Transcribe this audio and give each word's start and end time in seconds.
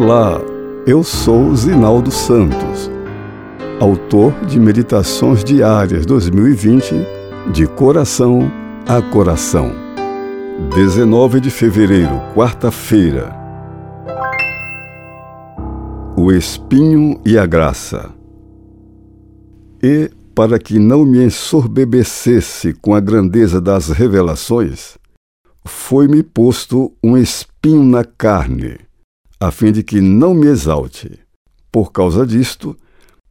Olá, 0.00 0.40
eu 0.86 1.02
sou 1.02 1.56
Zinaldo 1.56 2.12
Santos, 2.12 2.88
autor 3.80 4.32
de 4.46 4.60
Meditações 4.60 5.42
Diárias 5.42 6.06
2020, 6.06 6.94
de 7.52 7.66
coração 7.66 8.48
a 8.86 9.02
coração. 9.02 9.72
19 10.72 11.40
de 11.40 11.50
fevereiro, 11.50 12.12
quarta-feira. 12.32 13.34
O 16.16 16.30
espinho 16.30 17.20
e 17.26 17.36
a 17.36 17.44
graça. 17.44 18.14
E, 19.82 20.12
para 20.32 20.60
que 20.60 20.78
não 20.78 21.04
me 21.04 21.24
ensorbebecesse 21.24 22.72
com 22.74 22.94
a 22.94 23.00
grandeza 23.00 23.60
das 23.60 23.88
revelações, 23.88 24.96
foi-me 25.64 26.22
posto 26.22 26.92
um 27.02 27.16
espinho 27.16 27.82
na 27.82 28.04
carne 28.04 28.87
a 29.40 29.50
fim 29.50 29.70
de 29.70 29.82
que 29.82 30.00
não 30.00 30.34
me 30.34 30.48
exalte. 30.48 31.18
Por 31.70 31.92
causa 31.92 32.26
disto, 32.26 32.76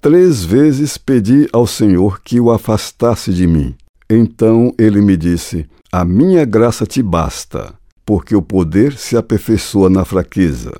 três 0.00 0.44
vezes 0.44 0.96
pedi 0.96 1.48
ao 1.52 1.66
Senhor 1.66 2.20
que 2.22 2.38
o 2.38 2.50
afastasse 2.50 3.32
de 3.32 3.46
mim. 3.46 3.74
Então 4.08 4.72
ele 4.78 5.00
me 5.00 5.16
disse: 5.16 5.66
A 5.90 6.04
minha 6.04 6.44
graça 6.44 6.86
te 6.86 7.02
basta, 7.02 7.74
porque 8.06 8.36
o 8.36 8.42
poder 8.42 8.96
se 8.96 9.16
aperfeiçoa 9.16 9.90
na 9.90 10.04
fraqueza. 10.04 10.72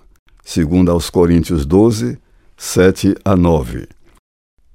Segundo 0.44 0.90
aos 0.90 1.10
Coríntios 1.10 1.66
12, 1.66 2.18
7 2.56 3.14
a 3.24 3.36
9. 3.36 3.88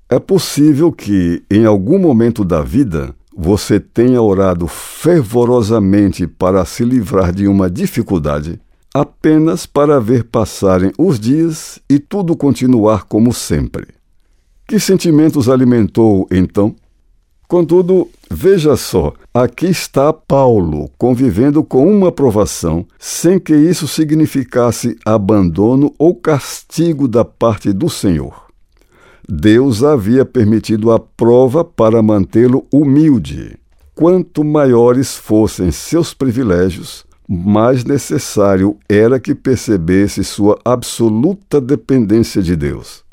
É 0.10 0.20
possível 0.20 0.92
que, 0.92 1.44
em 1.50 1.66
algum 1.66 1.98
momento 1.98 2.46
da 2.46 2.62
vida, 2.62 3.16
você 3.36 3.80
tenha 3.80 4.22
orado 4.22 4.68
fervorosamente 4.68 6.28
para 6.28 6.64
se 6.66 6.84
livrar 6.84 7.34
de 7.34 7.48
uma 7.48 7.70
dificuldade 7.70 8.60
apenas 8.94 9.66
para 9.66 10.00
ver 10.00 10.26
passarem 10.26 10.92
os 10.98 11.20
dias 11.20 11.80
e 11.90 11.98
tudo 11.98 12.36
continuar 12.36 13.06
como 13.06 13.34
sempre. 13.34 13.88
Que 14.68 14.80
sentimentos 14.80 15.50
alimentou 15.50 16.28
então? 16.30 16.76
Contudo, 17.48 18.10
veja 18.32 18.76
só, 18.76 19.14
aqui 19.34 19.68
está 19.68 20.14
Paulo 20.14 20.90
convivendo 20.98 21.64
com 21.64 21.86
uma 21.88 22.12
provação 22.12 22.86
sem 22.98 23.38
que 23.38 23.56
isso 23.56 23.88
significasse 23.88 24.98
abandono 25.06 25.94
ou 26.00 26.16
castigo 26.16 27.08
da 27.08 27.26
parte 27.26 27.74
do 27.74 27.90
Senhor. 27.90 28.48
Deus 29.28 29.84
havia 29.84 30.26
permitido 30.26 30.92
a 30.92 31.00
prova 31.00 31.64
para 31.64 32.02
mantê-lo 32.02 32.66
humilde. 32.72 33.58
Quanto 33.96 34.44
maiores 34.44 35.16
fossem 35.16 35.72
seus 35.72 36.14
privilégios, 36.14 37.06
mais 37.28 37.84
necessário 37.84 38.78
era 38.88 39.20
que 39.20 39.34
percebesse 39.34 40.24
sua 40.24 40.60
absoluta 40.64 41.60
dependência 41.62 42.42
de 42.42 42.56
Deus. 42.56 43.04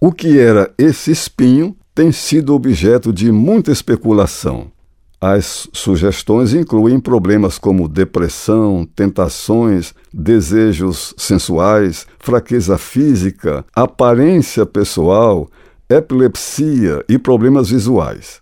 O 0.00 0.10
que 0.12 0.38
era 0.38 0.72
esse 0.76 1.10
espinho 1.10 1.76
tem 1.94 2.10
sido 2.10 2.54
objeto 2.54 3.12
de 3.12 3.30
muita 3.30 3.70
especulação. 3.70 4.72
As 5.20 5.68
sugestões 5.72 6.52
incluem 6.52 6.98
problemas 6.98 7.56
como 7.56 7.88
depressão, 7.88 8.84
tentações, 8.96 9.94
desejos 10.12 11.14
sensuais, 11.16 12.06
fraqueza 12.18 12.76
física, 12.76 13.64
aparência 13.72 14.66
pessoal, 14.66 15.48
epilepsia 15.88 17.04
e 17.08 17.18
problemas 17.18 17.70
visuais. 17.70 18.40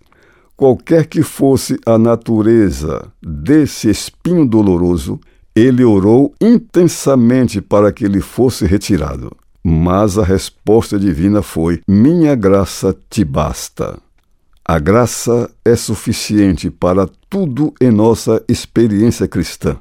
Qualquer 0.61 1.07
que 1.07 1.23
fosse 1.23 1.79
a 1.87 1.97
natureza 1.97 3.11
desse 3.19 3.89
espinho 3.89 4.45
doloroso, 4.45 5.19
ele 5.55 5.83
orou 5.83 6.35
intensamente 6.39 7.59
para 7.59 7.91
que 7.91 8.05
ele 8.05 8.21
fosse 8.21 8.67
retirado. 8.67 9.35
Mas 9.63 10.19
a 10.19 10.23
resposta 10.23 10.99
divina 10.99 11.41
foi: 11.41 11.81
Minha 11.87 12.35
graça 12.35 12.95
te 13.09 13.25
basta. 13.25 13.97
A 14.63 14.77
graça 14.77 15.49
é 15.65 15.75
suficiente 15.75 16.69
para 16.69 17.09
tudo 17.27 17.73
em 17.81 17.89
nossa 17.89 18.39
experiência 18.47 19.27
cristã. 19.27 19.79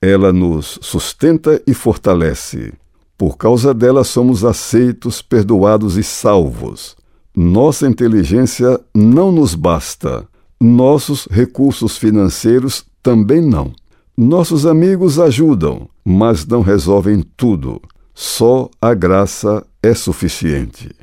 Ela 0.00 0.32
nos 0.32 0.78
sustenta 0.82 1.60
e 1.66 1.74
fortalece. 1.74 2.72
Por 3.18 3.36
causa 3.36 3.74
dela 3.74 4.04
somos 4.04 4.44
aceitos, 4.44 5.20
perdoados 5.20 5.96
e 5.96 6.04
salvos. 6.04 6.96
Nossa 7.38 7.86
inteligência 7.86 8.80
não 8.94 9.30
nos 9.30 9.54
basta. 9.54 10.26
Nossos 10.58 11.28
recursos 11.30 11.98
financeiros 11.98 12.86
também 13.02 13.42
não. 13.42 13.74
Nossos 14.16 14.64
amigos 14.64 15.20
ajudam, 15.20 15.86
mas 16.02 16.46
não 16.46 16.62
resolvem 16.62 17.22
tudo. 17.36 17.78
Só 18.14 18.70
a 18.80 18.94
graça 18.94 19.62
é 19.82 19.92
suficiente. 19.92 20.96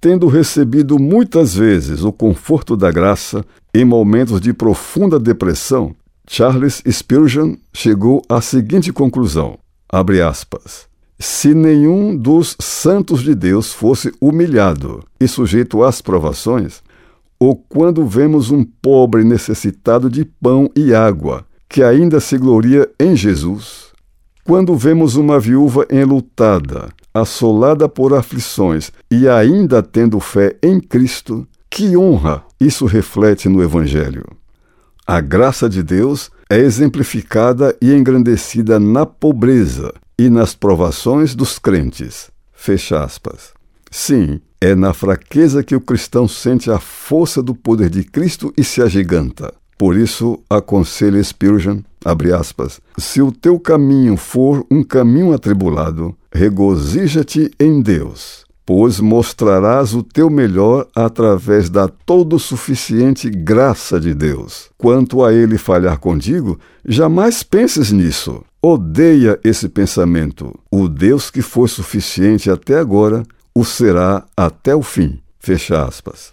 Tendo 0.00 0.28
recebido 0.28 1.00
muitas 1.00 1.52
vezes 1.52 2.04
o 2.04 2.12
conforto 2.12 2.76
da 2.76 2.92
graça 2.92 3.44
em 3.74 3.84
momentos 3.84 4.40
de 4.40 4.52
profunda 4.52 5.18
depressão, 5.18 5.96
Charles 6.28 6.80
Spurgeon 6.88 7.56
chegou 7.74 8.22
à 8.28 8.40
seguinte 8.40 8.92
conclusão: 8.92 9.58
abre 9.88 10.22
aspas. 10.22 10.91
Se 11.24 11.54
nenhum 11.54 12.16
dos 12.16 12.56
santos 12.58 13.22
de 13.22 13.32
Deus 13.32 13.72
fosse 13.72 14.12
humilhado 14.20 15.04
e 15.20 15.28
sujeito 15.28 15.84
às 15.84 16.02
provações, 16.02 16.82
ou 17.38 17.54
quando 17.54 18.04
vemos 18.04 18.50
um 18.50 18.64
pobre 18.64 19.22
necessitado 19.22 20.10
de 20.10 20.24
pão 20.24 20.68
e 20.74 20.92
água, 20.92 21.46
que 21.68 21.80
ainda 21.80 22.18
se 22.18 22.36
gloria 22.36 22.90
em 22.98 23.14
Jesus, 23.14 23.92
quando 24.42 24.74
vemos 24.74 25.14
uma 25.14 25.38
viúva 25.38 25.86
enlutada, 25.92 26.88
assolada 27.14 27.88
por 27.88 28.12
aflições 28.14 28.90
e 29.08 29.28
ainda 29.28 29.80
tendo 29.80 30.18
fé 30.18 30.56
em 30.60 30.80
Cristo, 30.80 31.46
que 31.70 31.96
honra 31.96 32.42
isso 32.60 32.84
reflete 32.84 33.48
no 33.48 33.62
Evangelho. 33.62 34.24
A 35.06 35.20
graça 35.20 35.68
de 35.68 35.84
Deus 35.84 36.32
é 36.50 36.58
exemplificada 36.58 37.76
e 37.80 37.92
engrandecida 37.92 38.80
na 38.80 39.06
pobreza, 39.06 39.94
e 40.18 40.28
nas 40.28 40.54
provações 40.54 41.34
dos 41.34 41.58
crentes. 41.58 42.30
Fecha 42.52 43.02
aspas. 43.02 43.52
Sim, 43.90 44.40
é 44.60 44.74
na 44.74 44.94
fraqueza 44.94 45.62
que 45.62 45.74
o 45.74 45.80
cristão 45.80 46.28
sente 46.28 46.70
a 46.70 46.78
força 46.78 47.42
do 47.42 47.54
poder 47.54 47.90
de 47.90 48.04
Cristo 48.04 48.52
e 48.56 48.62
se 48.62 48.80
agiganta. 48.80 49.52
Por 49.76 49.96
isso, 49.96 50.38
aconselha 50.48 51.22
Spurgeon, 51.22 51.80
abre 52.04 52.32
aspas, 52.32 52.80
se 52.96 53.20
o 53.20 53.32
teu 53.32 53.58
caminho 53.58 54.16
for 54.16 54.64
um 54.70 54.84
caminho 54.84 55.32
atribulado, 55.32 56.16
regozija-te 56.32 57.50
em 57.58 57.82
Deus, 57.82 58.44
pois 58.64 59.00
mostrarás 59.00 59.92
o 59.92 60.02
teu 60.04 60.30
melhor 60.30 60.86
através 60.94 61.68
da 61.68 61.88
todo 61.88 62.38
suficiente 62.38 63.28
graça 63.28 63.98
de 63.98 64.14
Deus. 64.14 64.70
Quanto 64.78 65.24
a 65.24 65.32
ele 65.32 65.58
falhar 65.58 65.98
contigo, 65.98 66.60
jamais 66.86 67.42
penses 67.42 67.90
nisso. 67.90 68.44
Odeia 68.64 69.40
esse 69.42 69.68
pensamento. 69.68 70.56
O 70.70 70.88
Deus 70.88 71.32
que 71.32 71.42
foi 71.42 71.66
suficiente 71.66 72.48
até 72.48 72.78
agora 72.78 73.24
o 73.52 73.64
será 73.64 74.24
até 74.36 74.72
o 74.72 74.82
fim. 74.82 75.20
Fecha 75.40 75.84
aspas. 75.84 76.32